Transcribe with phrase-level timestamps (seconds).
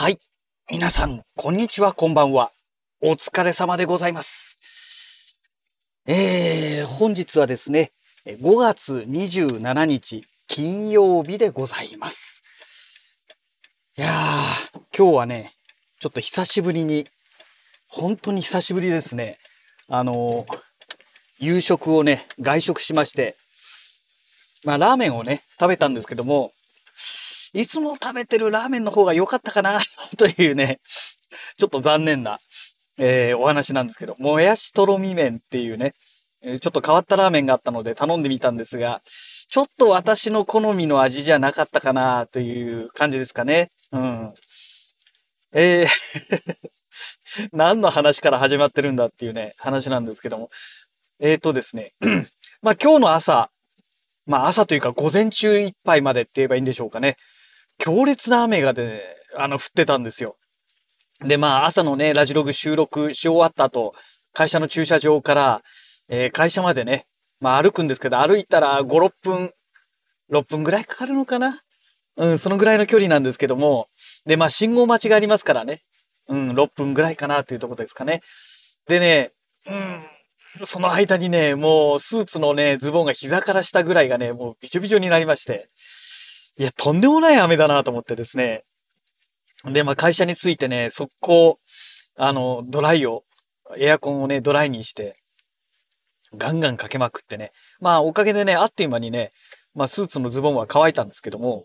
[0.00, 0.18] はい。
[0.70, 2.52] 皆さん、こんにちは、こんばんは。
[3.00, 4.56] お疲れ様でございます。
[6.06, 7.90] えー、本日はですね、
[8.24, 12.44] 5月27日、金曜日でございます。
[13.96, 15.54] いやー、今日はね、
[15.98, 17.08] ちょっと久しぶりに、
[17.88, 19.36] 本当に久しぶりですね。
[19.88, 20.58] あのー、
[21.40, 23.34] 夕食をね、外食しまして、
[24.62, 26.52] まあ、ラーメンをね、食べたんですけども、
[27.52, 29.78] いつも食べてるラーメンの方が良かったかな
[30.18, 30.80] というね、
[31.56, 32.40] ちょっと残念な、
[32.98, 35.94] えー、お話なんですけど、もやしとろみ麺っていうね、
[36.42, 39.02] ちょっと変わったラーメンがあったので頼んでみたんですが、
[39.48, 43.70] ちょっと私の好みの味じゃなかったかなという感じですかね。
[43.92, 44.34] うん。
[45.52, 46.68] えー
[47.52, 50.48] 何の話から始まってるんだっていうね、話なんですけども。
[51.20, 51.92] えっ、ー、とですね。
[52.62, 53.50] まあ今日の朝、
[54.26, 57.16] まあ朝というか午前中いっぱいまでって言えばいいんでしょうかね。
[57.78, 59.02] 強烈な雨がね、
[59.36, 60.36] あの、降ってたんですよ。
[61.20, 63.94] で、まあ、朝のね、ラジログ収録し終わった後、
[64.32, 65.62] 会社の駐車場から、
[66.08, 67.06] えー、会社までね、
[67.40, 69.52] まあ歩くんですけど、歩いたら5、6分、
[70.30, 71.60] 6分ぐらいかかるのかな？
[72.16, 73.88] うん、そのぐらいの距離なんですけども、
[74.26, 75.82] で、まあ信号待ちがありますからね、
[76.28, 78.20] うん、6分ぐらいかなっていうところですかね。
[78.88, 79.30] でね、
[80.58, 85.68] うん、その間にね、もうスーツのね、ズボンが膝から下ぐらいがね、もうびちょびちょになりまして、
[86.58, 88.64] いや、とんでもない雨だなと思ってですね。
[89.64, 91.58] で、まあ会社に着いてね、速攻、
[92.16, 93.22] あの、ドライを、
[93.76, 95.16] エアコンをね、ドライにして、
[96.36, 97.52] ガンガンかけまくってね。
[97.80, 99.30] まあおかげでね、あっという間にね、
[99.74, 101.64] まあスーツのズボンは乾いたんですけども、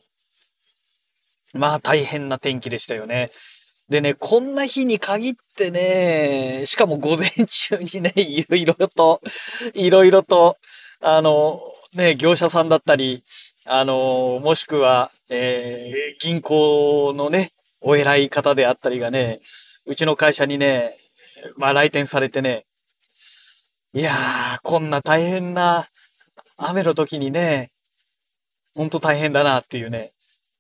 [1.54, 3.32] まあ大変な天気でしたよね。
[3.90, 9.22] でね、こんな日に限ってね、しかも午前中にね、 いろいろと、
[9.74, 10.58] いろいろと、
[11.02, 11.60] あの、
[11.94, 13.24] ね、業者さんだったり、
[13.66, 19.40] あの、もしくは、えー、銀行のね、お偉い方であったりがね、
[19.86, 20.96] うちの会社にね、
[21.58, 22.66] まあ来店されてね、
[23.94, 25.88] いやー、こんな大変な
[26.58, 27.72] 雨の時にね、
[28.76, 30.12] ほんと大変だなっていうね、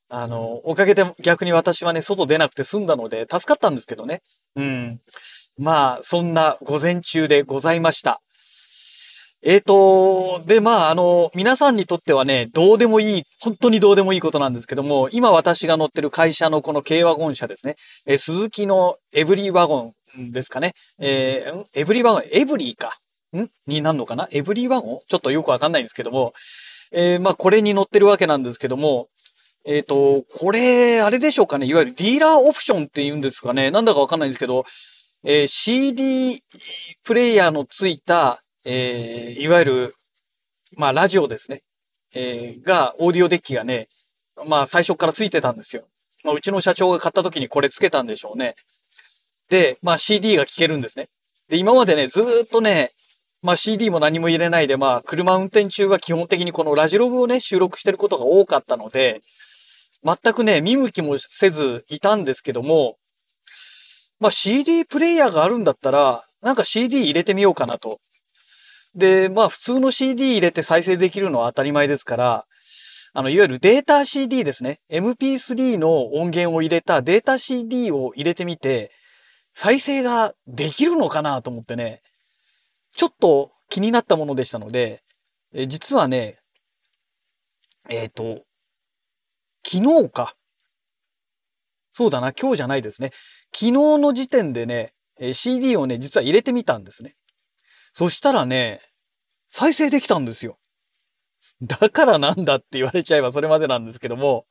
[0.09, 4.21] あの、おかげで逆に私はね、外出なくて済んだので助かったんですけどね。
[4.55, 5.01] うん。
[5.57, 8.21] まあ、そんな午前中でございました。
[9.45, 22.97] えっ、と、で、まあ、あの、皆さんにとってはね、どうでもいい、本当にどうでもいいことなんですけども、今私が乗ってる会社のこの軽ワゴン車ですね、えー、鈴木のエブリーワゴンですかね、えー、エブリーワゴン、エブリーか、
[23.37, 23.49] ん？
[23.67, 24.29] になんのかな？
[24.31, 24.99] エブリーワゴン？
[25.07, 26.31] ちょっとよくわかんないんですけども、
[26.93, 29.09] えー、まあ、これに乗ってるわけなんですけども、
[29.65, 34.63] えっ、ー、と、これ、あれでしょうかね、いわゆるディーラーオプションって言うんですかね、なんだかわかんないんですけど、
[35.25, 36.41] えー、CD
[37.03, 39.95] プレイヤーのついた、えー、いわゆる、
[40.77, 41.63] まあ、ラジオですね。
[42.15, 43.89] えー、が、オーディオデッキがね、
[44.47, 45.83] まあ、最初からついてたんですよ。
[46.23, 48.55] まあ、うちの社長が買った時にこれつけたんでしょうね。
[49.49, 51.09] で、まあ、CD が聴けるんですね。
[51.49, 52.91] で、今までね、ずっとね、
[53.41, 59.21] まあ、CD も何も入れないで、まあ、車運転中は基本的にこのラジログをね、収録してることが多かったので、
[60.05, 62.95] 全くね、見向きもせずいたんですけども、
[64.19, 67.99] まあ、CD プレイヤーがあるんだったら、なんか CD 入れてみようかなと。
[68.95, 72.45] で、まあ普通の CD 入れて再生できるのは当たり前ですから、
[73.13, 74.79] あの、いわゆるデータ CD ですね。
[74.89, 78.91] MP3 の音源を入れたデータ CD を入れてみて、
[79.53, 82.01] 再生ができるのかなと思ってね、
[82.95, 85.03] ちょっと気になったものでしたので、
[85.53, 86.39] え実はね、
[87.89, 88.43] えっ、ー、と、
[89.65, 90.35] 昨日か。
[91.91, 93.11] そうだな、今日じゃないですね。
[93.53, 94.93] 昨日の時点でね、
[95.33, 97.15] CD をね、実は入れてみたんですね。
[97.93, 98.81] そしたらね、
[99.49, 100.57] 再生できたんですよ。
[101.61, 104.45] だからなんだって言われちゃえばそれまでなんですけども、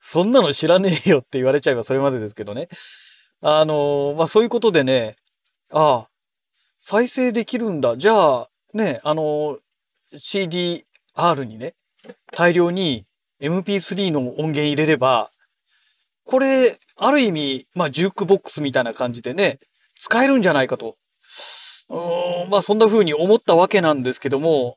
[0.00, 2.68] そんなの知らねえよって言われちゃえばそれまでですけどね。
[3.40, 5.16] あの、まあ、そういうことでね、
[5.70, 6.08] ああ、
[6.78, 7.96] 再生できるんだ。
[7.96, 9.58] じゃあ、ね、あの、
[10.12, 11.74] CDR にね、
[12.32, 13.06] 大量に
[13.40, 15.30] MP3 の音源入れれば、
[16.24, 19.58] これ、ある意味、まあ、ジュークボックスみたいな感じでね、
[20.00, 20.96] 使えるんじゃないかと。
[21.88, 24.76] うん、まあそんな風に思ったわけなんですけども、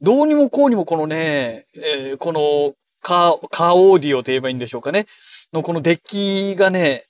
[0.00, 5.06] どうにもこうにもこのね、えー、このカー、カーオーディオと言えばいいんでしょうかね。
[5.52, 7.04] のこのデッキがね、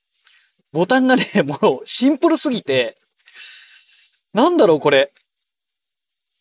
[0.73, 1.25] ボタンがね、
[1.63, 2.97] もうシンプルすぎて、
[4.33, 5.13] なんだろうこれ。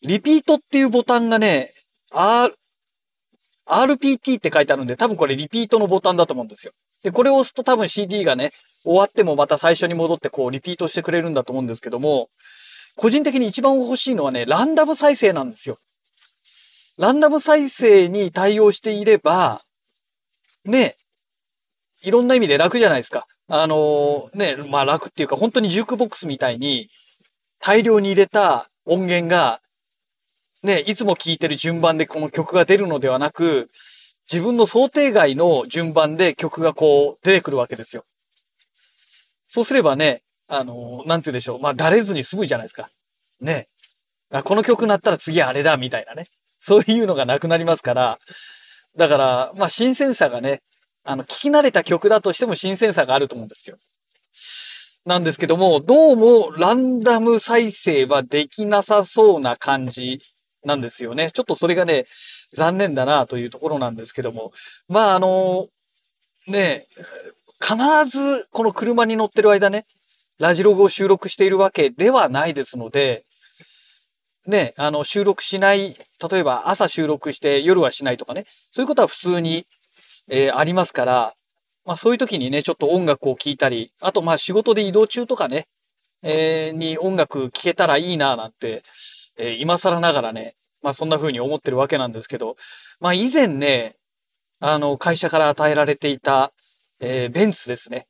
[0.01, 1.73] リピートっていうボタンがね、
[2.11, 2.53] R、
[3.65, 6.73] RPT って書いてあるんで、多分これリピートのボタンだと思うんですよ。
[7.03, 8.51] で、これを押すと多分 CD がね、
[8.83, 12.29] 終わってもまた最初に戻ってこうリピートしてくれるんだと思うんですけども、
[12.95, 15.77] 個人的に一番欲しいのはね、ランダム再生なんですよ。
[16.97, 19.61] ランダム再生に対応していれば、
[20.65, 20.95] ね、
[22.01, 23.25] いろんな意味で楽じゃないですか。
[23.47, 26.89] あのね、まあ楽っていうか本当にジュークボックスみたいに
[27.59, 29.59] 大量に入れた音源が
[30.63, 33.69] ね、いつも聴いてる順番でこの曲が出るのではなく、
[34.31, 38.05] 自分の想定外の順番で曲がこう出てくるわけですよ。
[39.49, 40.23] そうすればね、
[40.55, 41.59] あの、なんて言うんでしょう。
[41.59, 42.89] まあ、だれずに済むじゃないですか。
[43.41, 43.67] ね。
[44.31, 46.25] あ、この曲鳴ったら次あれだ、みたいなね。
[46.59, 48.19] そういうのがなくなりますから。
[48.95, 50.61] だから、まあ、新鮮さがね、
[51.03, 53.77] あの、聞き慣れた曲だとしても新鮮さがあると思うんですよ。
[55.05, 60.21] なんですけども、どうもランダム再生はできなさそうな感じ
[60.63, 61.31] なんですよね。
[61.31, 62.05] ちょっとそれがね、
[62.55, 64.51] 残念だなというところなんですけども。
[64.87, 65.67] まあ、あの、
[66.47, 66.87] ね、
[67.61, 67.75] 必
[68.09, 69.85] ずこの車に乗ってる間ね、
[70.39, 73.25] ラジログを収録しているわけではないですので、
[74.45, 75.95] ね、あの、収録しない、
[76.31, 79.65] 例えば朝収録して夜はしないとかね、そういうことは普通に、
[80.27, 81.33] えー、ありますから、
[81.85, 85.67] まあそういう時にね、ちょっと音楽を聴いたり、あとまあ仕事で移動中とかね、
[86.21, 88.83] えー、に音楽聴けたらいいななんて、
[89.37, 92.55] えー、今更ながらね、まあそんな風に思ってるわけなんですけど、
[92.99, 93.95] まあ以前ね、
[94.59, 96.53] あの、会社から与えられていた、
[96.99, 98.07] えー、ベンツですね。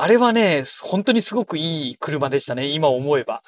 [0.00, 3.42] あれはね、本当にすごくいい車でしたね、今思えば。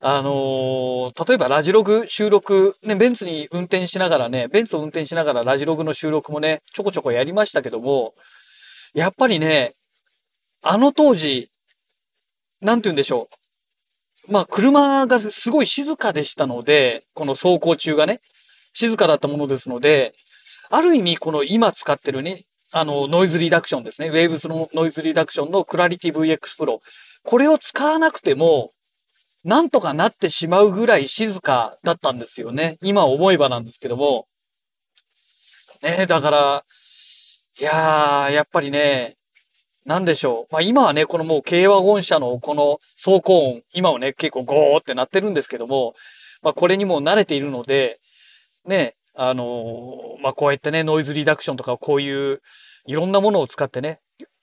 [0.00, 8.12] あのー、例えばラジログ収録、ね、ベンツに運転しながらね、ベンツを運転しながらラジログの収録もね、ちょこちょこやりましたけども、
[8.92, 9.72] やっぱりね、
[10.62, 11.50] あの当時、
[12.60, 13.30] なんて言うんでしょ
[14.28, 14.32] う。
[14.32, 18.20] まあ、車がすごい静かでしたので、この走行中がね、
[18.74, 20.12] 静かだったものですので、
[20.68, 22.42] ある意味、この今使ってるね、
[22.72, 24.08] あの、ノイズリダクションですね。
[24.08, 26.78] ウェーブスのノイズリダクションのクラリティ VX Pro。
[27.22, 28.72] これを使わなくても、
[29.44, 32.78] なんとかなってしまうぐらい静かだったんですよね。
[32.80, 34.26] 今思えばなんですけども。
[35.82, 36.64] ねだから、
[37.60, 39.16] いやー、やっぱりね、
[39.84, 40.52] なんでしょう。
[40.52, 45.94] まあ今はね、このもう軽ワゴン車のこの走行音、今はね、結構ゴーってなってるんですけども、
[46.40, 48.00] まあこれにも慣れているので、
[48.64, 52.40] ね、あの、まあこうやってね、ノイズリダクションとかこういう
[52.86, 54.00] いろんなものを使ってね、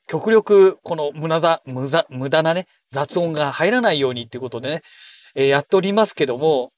[0.07, 4.81] 極力この無駄だ、無駄、無駄なね、雑音が入らないようにっていうことでね、
[5.35, 6.71] えー、やっておりますけども、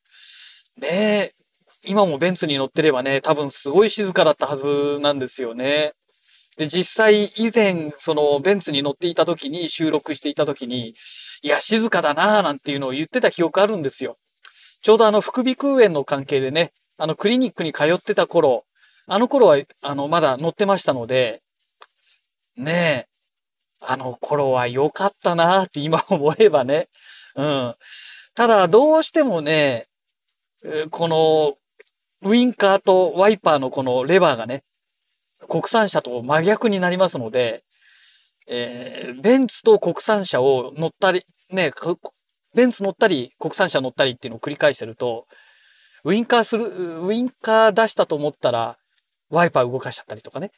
[0.79, 1.31] ね
[1.83, 5.93] 今もベンツに乗ってればね、多分すごい静かだったはずなんですよね。
[6.57, 10.93] で、実際以前、そのベンツに乗っていた時に収録していた時に、
[11.41, 14.17] いや、静かだなぁなんていうのを言ってた記憶あるんですよ。
[14.83, 18.63] ちょうどあの、副鼻腔炎の関係でね、あの、クリニックに通ってた頃、
[19.07, 21.41] あの頃は、あの、まだ乗ってましたので、
[22.55, 23.07] ねえ、
[23.79, 26.89] あの頃は良かったなって今思えばね。
[27.35, 27.75] うん。
[28.35, 29.87] ただ、どうしてもね、
[30.91, 31.55] この、
[32.21, 34.63] ウインカーとワイパーのこのレバーがね、
[35.49, 37.63] 国産車と真逆になりますので、
[38.47, 41.71] えー、ベンツと国産車を乗ったり、ね、
[42.53, 45.25] ベンツ乗ったり、国産車乗ったりっていうのを繰り返してると、
[46.03, 48.77] ウインカーする、ウインカー出したと思ったら、
[49.29, 50.51] ワイパー動かしちゃったりとかね。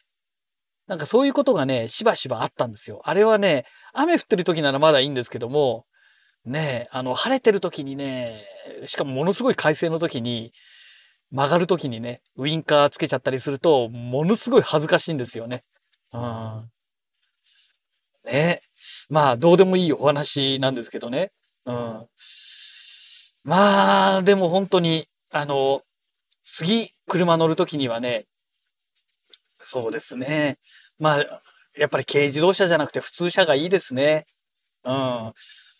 [0.87, 3.01] なんかそういうことがね、しばしばあったんですよ。
[3.03, 5.85] あれはね、雨降ってる時ならまだいいんですけども、
[6.45, 8.43] ね、あの、晴れてる時にね、
[8.85, 10.51] しかもものすごい快晴の時に、
[11.31, 15.63] 曲がる時にね、ウインカーつけちゃったりすると、ものすごい恥ずかしいんですよね。
[16.13, 16.69] うん。
[18.25, 18.61] ね。
[19.09, 21.31] まあ、どうでもいいお話なんですけどね。
[21.65, 22.07] うん。
[23.43, 25.81] まあ、でも本当に、あの、
[26.43, 28.25] 次、車乗るときにはね、
[29.63, 30.59] そうですね。
[30.99, 31.41] まあ、
[31.75, 34.27] やっぱり軽自動車じゃなくて普通車がいいですね。
[34.83, 34.93] うん。
[34.93, 35.33] あ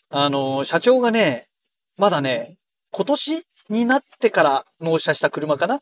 [0.09, 1.49] の、社長がね、
[1.97, 2.57] まだね、
[2.89, 5.79] 今年になってから納車した車かな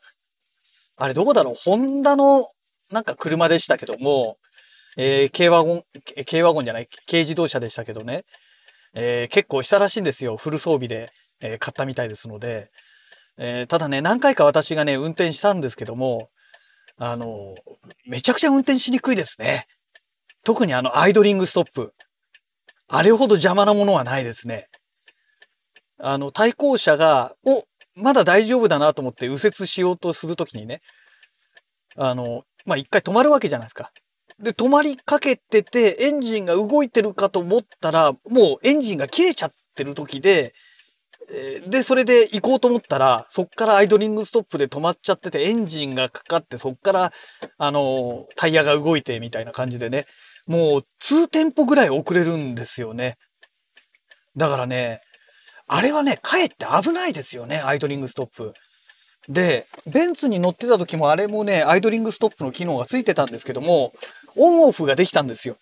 [0.96, 1.54] あれどこだろう？
[1.56, 2.46] ホンダの
[2.90, 4.36] なんか車でしたけども、
[4.98, 5.82] えー、軽ワゴン、
[6.30, 8.24] 軽ワゴンじゃない、軽自動車でしたけどね、
[8.92, 10.36] えー、結構したらしいんですよ。
[10.36, 11.10] フル装備で、
[11.40, 12.70] えー、買ったみたいですので。
[13.38, 16.30] えー、ただね、何回か私がね、運転したんですけども、
[16.98, 17.54] あの、
[18.06, 19.66] めちゃくちゃ運転しにくいですね。
[20.44, 21.94] 特にあの、アイドリングストップ。
[22.88, 24.66] あれほど邪魔なものはないですね。
[25.98, 30.80] あの、対向車が、お、まだ大丈夫だなと思って右折しようとするときにね、
[31.96, 33.92] あの、まあ、一回止まるわけじゃないですか。
[34.38, 40.52] で、止まりかけてて、エンジンが動いてるかと思ったら、もうエンジンが切れちゃってる時で、
[41.68, 47.12] で、それで行こうと思ったら、そっからアイドリングストップで止まっちゃってて、エンジンがかかって、そっから、
[47.58, 50.06] あの、タイヤが動いてみたいな感じでね、
[50.46, 53.16] もう2店舗ぐらい遅れるんですよね。
[54.36, 55.00] だからね、
[55.68, 58.52] あれはね、かえって危ないですよね、アイドリングストップ。
[59.28, 63.92] で、ベンツに乗ってた時もあれもね、アイドリングストップの機能がついてたんですけども、
[64.36, 65.56] オンオフができたんですよ。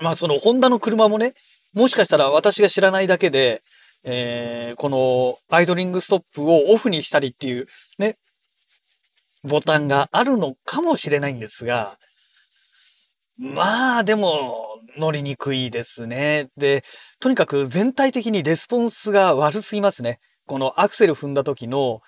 [0.00, 1.32] まあそのホンダの車もね、
[1.72, 3.62] もしかしたら私が知らないだけで、
[4.04, 7.66] えー、このアイドリングストップをオフにしたりっていう
[7.98, 8.18] ね、
[9.44, 11.96] ボタンがあるのかもしれないんですが、
[13.38, 16.50] まあでも乗りにくいですね。
[16.56, 16.84] で、
[17.20, 20.20] とにかく全体的にレスポンスが悪すぎますね。
[20.46, 22.00] このアクセル踏んだ時の、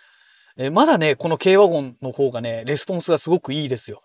[0.56, 4.02] えまだね、この軽ワゴンの方がね、レスポンスがすごくいいですよ。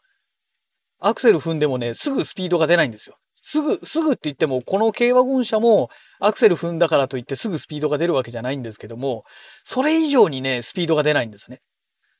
[0.99, 3.17] アクセル踏んでもね、すぐスピードが出ないんですよ。
[3.41, 9.23] すぐ、すぐって言っても、この軽ワゴン車もアクセル踏んだからといってすぐスピードが出るわけじゃないんですけども、
[9.63, 11.59] それ以上にね、スピードが出ないんですね。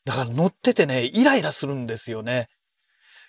[0.06, 2.48] だから乗っててね、イライラするんですよね。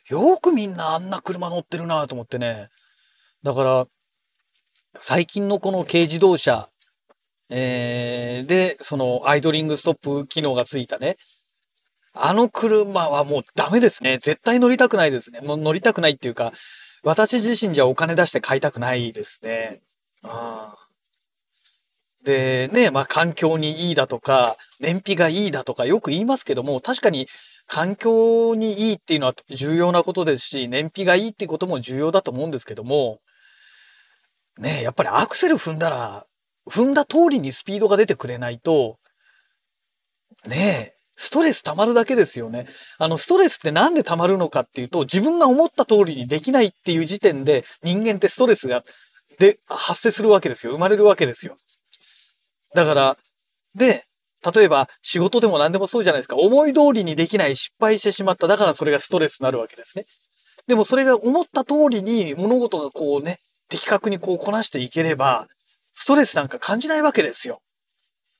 [0.09, 2.69] よくみんなあんな車乗ってるなと思ってね。
[3.43, 3.87] だから、
[4.99, 6.69] 最近のこの軽自動車、
[7.49, 11.17] えー、で、そのアイドリングストップ機能がついたね、
[12.13, 14.19] あの車はもうダメですね。
[14.19, 15.41] 絶対乗りたくないですね。
[15.41, 16.53] もう乗りたくないっていうか、
[17.03, 19.81] 私自身じゃお金出して買いたくないですね。
[20.23, 20.31] うん、
[22.25, 27.27] で、ね、まあ環境にいいだとか、燃費がいいだとかよく言いますけども、確かに
[27.67, 33.21] 環境にいいっていうのは重要なことですし、燃費がいいっていうことも重要だと思うんですけども、
[34.59, 36.27] ねやっぱりアクセル踏んだら、
[36.69, 38.99] 踏んだ通りにスピードが出てくれないと、
[40.47, 42.67] ね、ストレス溜まるだけですよね。
[42.97, 48.85] あの、ストレスってなんで溜まるのかっていうと、自分が思った通りにできないっていう時点で人間ってストレスが、
[49.39, 50.73] で、発生するわけですよ。
[50.73, 51.59] 生まれるわけですよ。
[52.75, 53.19] だから、
[53.75, 54.05] で、
[54.55, 56.37] 例えば仕事でも何でもそうじゃないですか。
[56.37, 58.47] 思い通りにできない失敗してしまった。
[58.47, 60.07] だからそれがストレスになるわけですね。
[60.67, 63.37] でもそれが思った通りに物事がこうね、
[63.69, 65.49] 的確にこうこなしていければ、
[65.93, 67.61] ストレスなんか感じないわけですよ。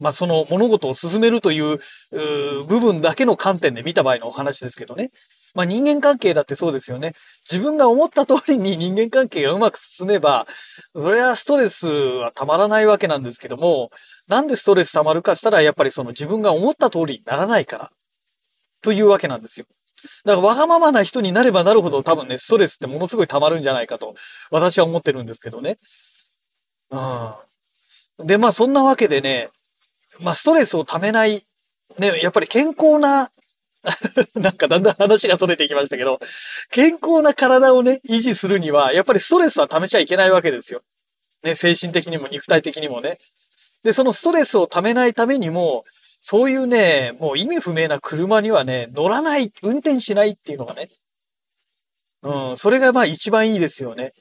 [0.01, 1.79] まあその物事を進めるという
[2.11, 5.11] 部分だけの観点で見た場合のお話ですけどね。
[5.55, 7.13] まあ人間関係だってそうですよね。
[7.51, 10.47] 自分が思った通りに人間関係がうまく進めば、
[10.95, 13.91] それはストレスはたまらないわけなんですけども、
[14.29, 17.91] なんでストレス溜まるかしたら、やっぱりその自分が思った通りにならないから。
[18.83, 19.67] というわけなんですよ。
[20.25, 24.15] だからわがままな人になればなるほど多分ね、ストレスってものすごい溜まるんじゃないかと、
[24.51, 25.77] 私は思ってるんですけどね。
[26.91, 28.27] うん。
[28.27, 29.49] で、まあそんなわけでね、
[30.23, 31.43] まあストレスを溜めない、
[31.99, 33.31] ね、やっぱり健康な
[34.37, 36.19] なんかだんだん話が逸れていきましたけど、
[36.71, 40.83] 健康な体をね、維持するには、やっぱりストレスは溜めちゃいけないわけですよ。
[41.43, 43.19] ね、精神的にも肉体的にもね。
[43.83, 45.85] で、そのストレスを溜めないためにも、
[46.21, 50.91] そういうね、もう意味不明な車にはね、乗らない、運転しないっていうのがね。
[52.23, 54.13] うん、それがまあ一番いいですよね。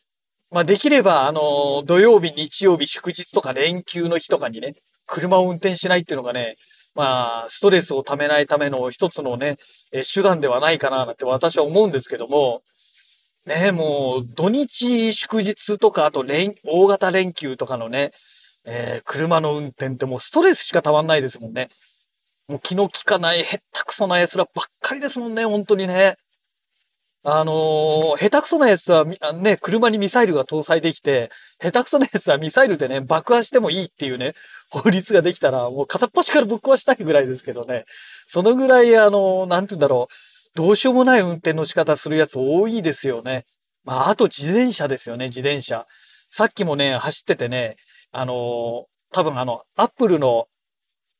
[0.49, 4.75] まあできれば、あの、土曜日、日曜日、祝日とか連休の日とかにね、
[5.09, 6.55] 車を運転しないっていうのがね、
[6.95, 9.57] まあ、ストレスを溜めないための一つのね、
[9.91, 12.61] え手段ではないかななんて私は思うんですけども、
[13.45, 18.11] ね、もう土日祝日とか、あと連、大型連休とかのね、
[18.65, 21.69] えー、車の運転ってもうストレスしかたまんないですもんね。
[22.47, 26.15] もう気の利かない、へったくそな奴らばっかりですもんね、本当にね。
[27.23, 31.29] あのー、下手くそな奴は、ね、車にミサイルが搭載できて、
[31.61, 34.33] 下手くそな奴はミサイルでね、爆破してもいいっていうね、
[34.69, 37.83] 法律ができたら、もう片っ端からぶっ壊したいぐらいですけどね。
[38.27, 40.13] そのぐらい、あのー、なんて言うんだろう。
[40.55, 43.45] どうしようもない運転の仕方するやつ多いですよね。
[43.83, 45.85] まあ、あと自転車ですよね、自転車。
[46.29, 47.75] さっきもね、走っててね、
[48.11, 50.47] あの、多分あの、アップルの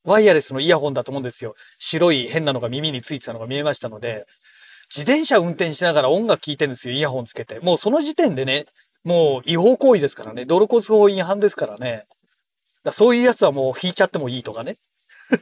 [0.06, 1.56] ワイヤレスのイヤホンだと思うんですよ。
[1.78, 4.26] 白い変なのが耳についてたのが見えましたので、
[4.90, 7.60] 自転車運転しながら音楽聴いてるんですよ、イヤホンつけて。
[7.60, 8.66] もうその時点でね、
[9.04, 12.06] もう違法行為ですからね、道路交通法違反ですからね。
[12.84, 14.78] だそういうやつはもう引いちゃってもいいとかね。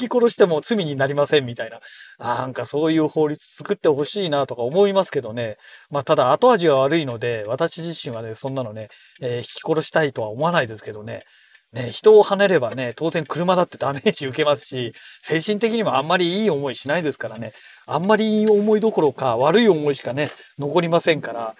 [0.00, 1.80] 引き殺しても罪になりませんみたいな。
[2.18, 5.58] なんかそういう法律作ってほしいなとか思いますけどね。
[5.90, 8.88] まあただ後味が悪いので、私自身はね、そんなのね、
[9.20, 11.24] えー、引き殺したいとは思わないですけどね。
[11.72, 17.52] ね、人を跳ねればね、当然車だってダメージ受けますし、精神的にもあんまりいい思いしないですからね。
[17.86, 21.54] あんまりいい思いどころか悪い思いしかね、残りませんから。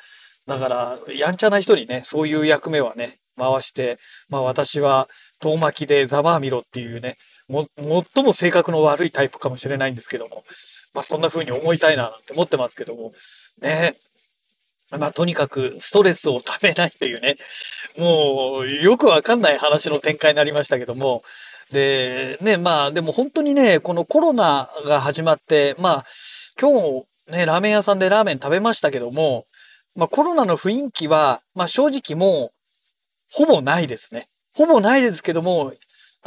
[0.46, 5.08] だから、やんちゃな人にね、そういう役目はね、回して、まあ私は
[5.40, 7.16] 遠巻きでざまあみろっていうね、
[7.48, 7.66] も、
[8.14, 10.44] 最も性格の悪いタイプかもしれないんですけども、
[10.94, 13.12] まあそんな風に思いたいななんて思ってますけども、
[13.60, 13.96] ね。
[14.90, 17.36] まあとにかくストレスをためないというね、
[17.98, 21.22] もうよくわかんない話の展開になりましたけども、
[21.72, 26.04] で、ね、まあでも本当にね、このコロナが始まって、まあ
[26.60, 29.44] 今日ね、ラーメン屋さんでラーメン食べましたけども、
[29.94, 32.50] まあコロナの雰囲気は、まあ正直もう
[33.30, 34.28] ほぼないですね。
[34.54, 35.72] ほぼないですけども、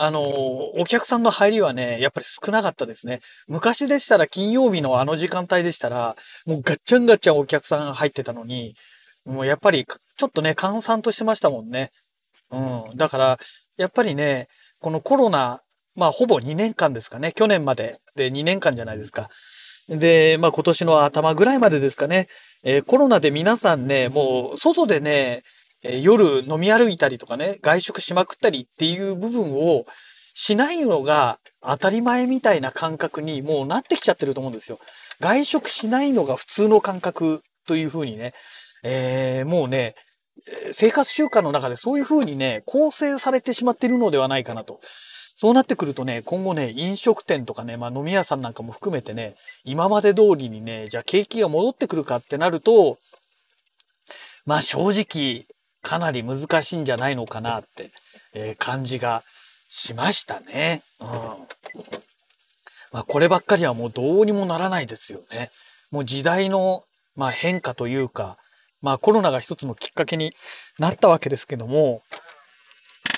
[0.02, 3.20] あの、お客さんの入りはね、やっぱり少なかったですね。
[3.48, 6.16] 昔でしたら金曜日のあの時間帯でしたら、
[6.46, 8.76] もうガッチャンガッチャンお客さん入ってたのに、
[9.26, 11.92] もうやっぱりちょっとね、閑散としてましたもんね。
[12.52, 12.98] うん。
[12.98, 13.38] だから、
[13.78, 14.48] やっぱりね、
[14.80, 15.62] このコロナ、
[15.96, 17.32] まあほぼ2年間ですかね。
[17.32, 19.30] 去年までで2年間じゃないですか。
[19.90, 22.28] で、まあ今年の頭ぐらいまでですかね。
[22.64, 25.44] えー、コロナで皆さんね、もう外でね、
[25.84, 29.86] 夜飲み歩いたりとかね、外食しまくったりっていう部分を
[30.34, 34.80] しないのが当たり前みたいな感覚にもうなってきちゃってると思うんですよ。
[35.22, 38.34] 外食しないのが普通の感覚というふうにね、
[38.84, 39.96] えー、もうね、
[40.72, 44.80] 生活習慣の中でそういうふうにね、構成されてしまっているのではないかなと。
[45.36, 52.98] そうなってくるとね、今後ね、飲食店とかね、まあ飲み屋さんなんかも含めてね、今まで通りにね、じゃあ景気が戻ってくるかってなると、
[54.46, 55.46] まあ正直、
[55.82, 57.92] かなり難しいんじゃないのかなって、
[58.34, 59.24] えー、感じが
[59.70, 60.82] しましたね。
[61.00, 61.08] うん。
[62.92, 65.52] まあこればっかりはもうどうにもならないですよね。
[65.92, 66.84] もう時代の、
[67.16, 68.38] まあ、変化というか、
[68.82, 70.34] まあコロナが一つのきっかけに
[70.78, 72.02] なったわけですけども、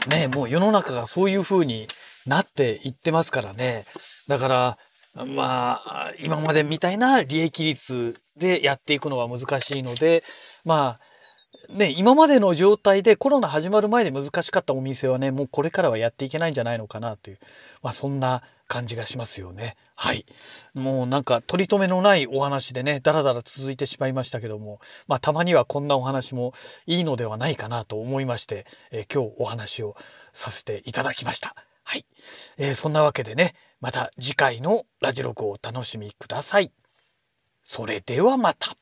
[0.10, 1.88] ね、もう世の中がそういう風に
[2.26, 3.86] なっていってますからね。
[4.28, 4.78] だから、
[5.26, 10.24] まあ、今までみたいな利益率でやっていくのは難しいので、
[10.64, 17.40] まあ、ね、今までの状態でコロナ始まる前で難しかったお店はね、もうこれからはやっていけないんじゃないのかなという、
[17.84, 18.42] まあそんな
[18.72, 19.76] 感じがしますよね。
[19.98, 20.26] はい。
[20.74, 26.54] もうなんか取り留めのないお話でね、だらだら続いてしまいましたけども、まあたまにはこんなお話も
[26.86, 29.98] いいのではないかなと思いまして、えー、今日お話を
[30.32, 31.54] させていただきました。
[31.84, 32.06] はい。
[32.58, 36.72] えー、そんなわけでね、また次回のラジログをお楽しみください。
[37.66, 38.81] それではまた。